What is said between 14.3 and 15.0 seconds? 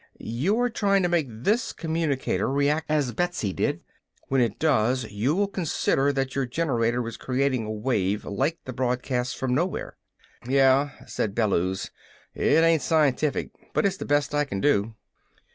I can do."